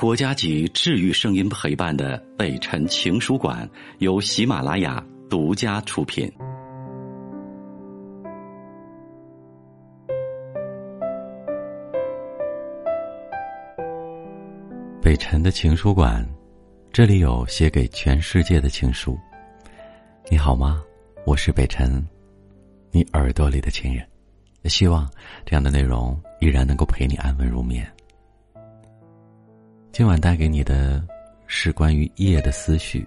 [0.00, 6.26] 国家级治愈声音陪伴的北辰情书馆由喜马拉雅独家出品。
[15.02, 16.26] 北辰的情书馆，
[16.90, 19.18] 这里有写给全世界的情书。
[20.30, 20.82] 你好吗？
[21.26, 22.02] 我是北辰，
[22.90, 24.02] 你耳朵里的情人。
[24.64, 25.06] 希望
[25.44, 27.86] 这样的内容依然能够陪你安稳入眠。
[29.92, 31.04] 今晚带给你的
[31.48, 33.04] 是关于夜的思绪。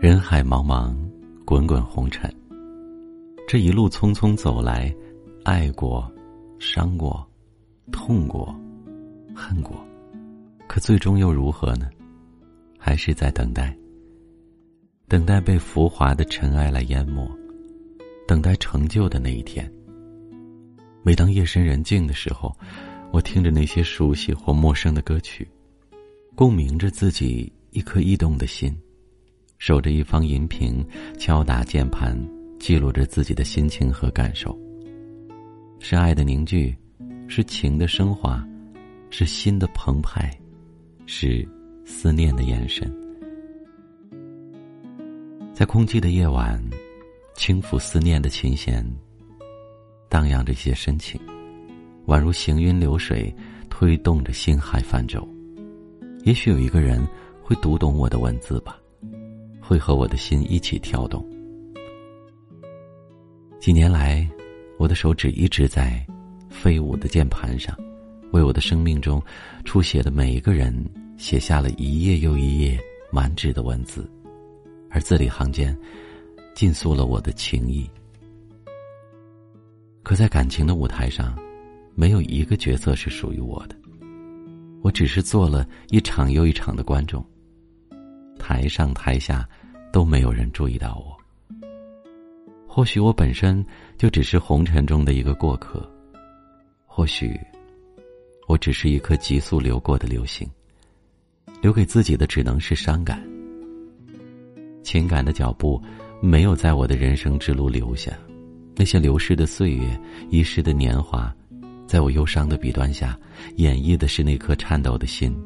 [0.00, 0.94] 人海茫茫，
[1.44, 2.28] 滚滚红尘。
[3.46, 4.92] 这一路匆匆走来，
[5.44, 6.10] 爱过，
[6.58, 7.24] 伤过，
[7.92, 8.52] 痛过，
[9.32, 9.76] 恨过，
[10.66, 11.88] 可最终又如何呢？
[12.78, 13.74] 还是在等待。
[15.08, 17.30] 等待被浮华的尘埃来淹没，
[18.26, 19.70] 等待成就的那一天。
[21.04, 22.52] 每当夜深人静的时候，
[23.12, 25.46] 我听着那些熟悉或陌生的歌曲，
[26.34, 28.76] 共鸣着自己一颗异动的心，
[29.58, 30.84] 守着一方银屏，
[31.16, 32.18] 敲打键盘，
[32.58, 34.58] 记录着自己的心情和感受。
[35.78, 36.76] 是爱的凝聚，
[37.28, 38.44] 是情的升华，
[39.10, 40.36] 是心的澎湃，
[41.06, 41.48] 是
[41.84, 42.92] 思念的眼神。
[45.56, 46.62] 在空寂的夜晚，
[47.34, 48.86] 轻抚思念的琴弦，
[50.06, 51.18] 荡漾着些深情，
[52.04, 53.34] 宛如行云流水，
[53.70, 55.26] 推动着心海泛舟。
[56.24, 57.02] 也许有一个人
[57.42, 58.78] 会读懂我的文字吧，
[59.58, 61.26] 会和我的心一起跳动。
[63.58, 64.28] 几年来，
[64.76, 66.06] 我的手指一直在
[66.50, 67.74] 飞舞的键盘上，
[68.30, 69.22] 为我的生命中
[69.64, 70.74] 书写的每一个人
[71.16, 72.78] 写下了一页又一页
[73.10, 74.06] 满纸的文字。
[74.96, 75.76] 而字里行间，
[76.54, 77.86] 尽诉了我的情意。
[80.02, 81.38] 可在感情的舞台上，
[81.94, 83.76] 没有一个角色是属于我的。
[84.80, 87.22] 我只是做了一场又一场的观众。
[88.38, 89.46] 台上台下，
[89.92, 91.14] 都没有人注意到我。
[92.66, 93.62] 或许我本身
[93.98, 95.86] 就只是红尘中的一个过客。
[96.86, 97.38] 或许，
[98.48, 100.48] 我只是一颗急速流过的流星。
[101.60, 103.35] 留给自己的只能是伤感。
[104.86, 105.82] 情感的脚步，
[106.20, 108.16] 没有在我的人生之路留下，
[108.76, 111.34] 那些流逝的岁月，遗失的年华，
[111.88, 113.18] 在我忧伤的笔端下，
[113.56, 115.36] 演绎的是那颗颤抖的心。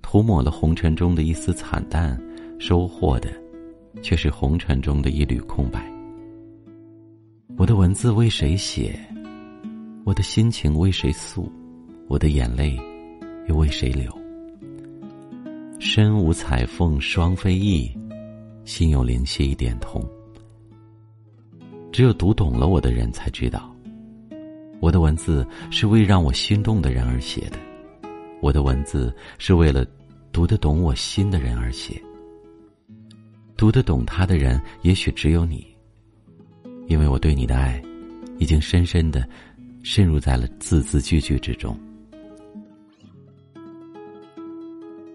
[0.00, 2.18] 涂抹了红尘中的一丝惨淡，
[2.58, 3.30] 收获的，
[4.00, 5.84] 却是红尘中的一缕空白。
[7.58, 8.98] 我的文字为谁写？
[10.02, 11.52] 我的心情为谁诉？
[12.08, 12.74] 我的眼泪，
[13.48, 14.10] 又为谁流？
[15.78, 17.94] 身无彩凤双飞翼。
[18.64, 20.02] 心有灵犀一点通。
[21.92, 23.74] 只有读懂了我的人才知道，
[24.80, 27.58] 我的文字是为让我心动的人而写的，
[28.40, 29.86] 我的文字是为了
[30.32, 32.02] 读得懂我心的人而写。
[33.56, 35.64] 读得懂他的人，也许只有你，
[36.88, 37.80] 因为我对你的爱，
[38.38, 39.26] 已经深深的
[39.84, 41.78] 渗入在了字字句句之中。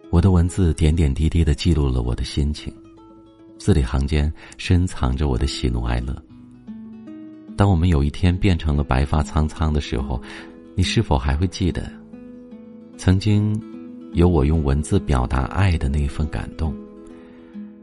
[0.09, 2.73] 我的文字点点滴滴的记录了我的心情。
[3.59, 6.16] 字里行间深藏着我的喜怒哀乐。
[7.58, 10.20] 当我们有一天变成了白发苍苍的时候，
[10.75, 11.92] 你是否还会记得，
[12.97, 13.62] 曾经
[14.14, 16.74] 有我用文字表达爱的那份感动？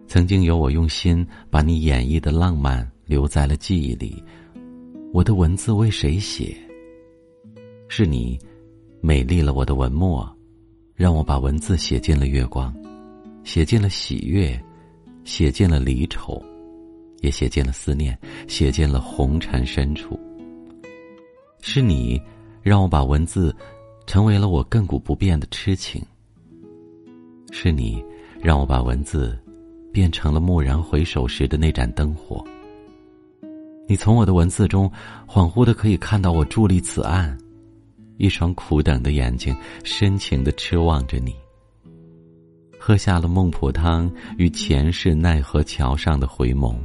[0.09, 4.23] 曾经有我用心把你演绎的浪漫留在了记忆里。
[5.13, 6.57] 我的文字为谁写？
[7.89, 8.39] 是你，
[9.01, 10.27] 美丽了我的文墨，
[10.95, 12.75] 让我把文字写进了月光，
[13.45, 14.59] 写进了喜悦。
[15.27, 16.41] 写进了离愁，
[17.21, 18.17] 也写进了思念，
[18.47, 20.19] 写进了红尘深处。
[21.61, 22.19] 是你，
[22.63, 23.55] 让我把文字，
[24.07, 26.01] 成为了我亘古不变的痴情。
[27.51, 28.03] 是你，
[28.41, 29.37] 让我把文字，
[29.93, 32.43] 变成了蓦然回首时的那盏灯火。
[33.89, 34.89] 你从我的文字中，
[35.27, 37.37] 恍惚的可以看到我伫立此岸，
[38.17, 41.35] 一双苦等的眼睛，深情的痴望着你。
[42.87, 46.77] 喝下了孟婆汤与前世奈何桥上的回眸，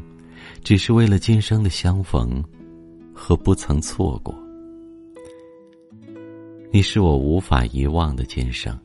[0.63, 2.44] 只是为了今生的相逢
[3.13, 4.33] 和不曾错过。
[6.71, 8.75] 你是我无法遗忘的今生。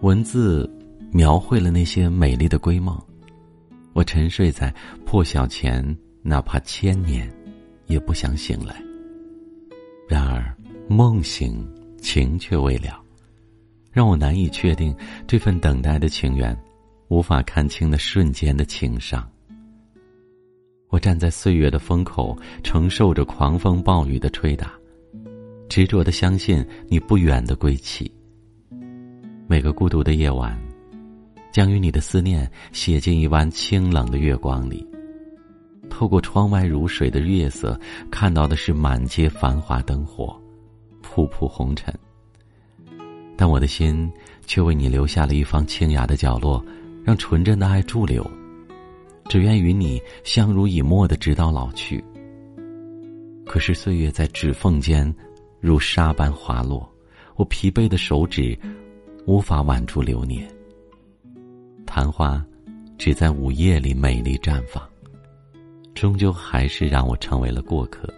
[0.00, 0.68] 文字
[1.12, 3.00] 描绘了那些美丽的归梦，
[3.92, 4.74] 我沉睡在
[5.06, 7.32] 破晓前，哪怕千年，
[7.86, 8.82] 也不想醒来。
[10.08, 10.52] 然而
[10.88, 11.64] 梦醒，
[11.98, 13.03] 情却未了。
[13.94, 14.92] 让我难以确定
[15.24, 16.54] 这份等待的情缘，
[17.06, 19.24] 无法看清那瞬间的情伤。
[20.88, 24.72] 我站在岁月的风口，承受着狂风暴雨的吹打，
[25.68, 28.10] 执着的相信你不远的归期。
[29.46, 30.60] 每个孤独的夜晚，
[31.52, 34.84] 将与你的思念写进一弯清冷的月光里。
[35.88, 37.78] 透过窗外如水的月色，
[38.10, 40.36] 看到的是满街繁华灯火，
[41.00, 41.94] 仆仆红尘。
[43.36, 44.10] 但我的心
[44.46, 46.64] 却为你留下了一方清雅的角落，
[47.02, 48.24] 让纯真的爱驻留。
[49.28, 52.04] 只愿与你相濡以沫的直到老去。
[53.46, 55.12] 可是岁月在指缝间，
[55.60, 56.86] 如沙般滑落，
[57.36, 58.58] 我疲惫的手指
[59.26, 60.46] 无法挽住流年。
[61.86, 62.44] 昙花
[62.98, 64.82] 只在午夜里美丽绽放，
[65.94, 68.08] 终究还是让我成为了过客。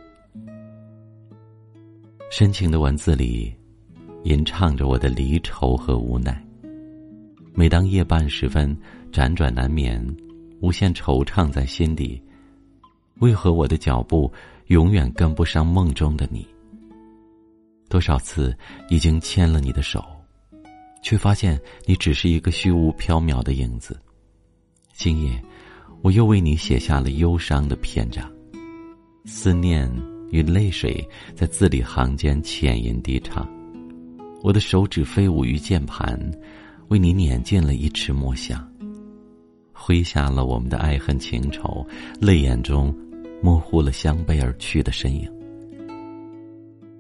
[2.31, 3.55] 深情的文字里，
[4.26, 6.44] 吟唱着我的离愁和无奈。
[7.55, 8.76] 每当夜半时分，
[9.12, 10.05] 辗转难眠。
[10.61, 12.20] 无限惆怅在心底，
[13.20, 14.32] 为何我的脚步
[14.69, 16.44] 永远跟不上梦中的你？
[17.88, 18.56] 多少次
[18.88, 20.02] 已经牵了你的手，
[21.02, 24.00] 却发现你只是一个虚无缥缈的影子。
[24.94, 25.40] 今夜，
[26.02, 28.28] 我又为你写下了忧伤的篇章，
[29.26, 29.88] 思念
[30.31, 33.46] 与泪水在字里行间浅吟低唱。
[34.47, 36.17] 我的手指飞舞于键盘，
[36.87, 38.65] 为你捻进了一池墨香。
[39.73, 41.85] 挥下了我们的爱恨情仇，
[42.21, 42.97] 泪眼中
[43.43, 45.29] 模糊了相背而去的身影。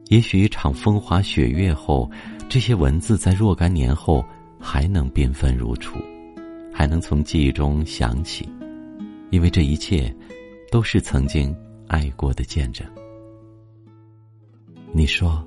[0.08, 2.10] 也许一场风花雪月后，
[2.48, 4.24] 这些文字在若干年后
[4.58, 6.00] 还能缤纷如初，
[6.74, 8.48] 还能从记忆中想起，
[9.30, 10.12] 因为这一切
[10.68, 11.54] 都是曾经
[11.86, 12.84] 爱过的见证。
[14.92, 15.46] 你说，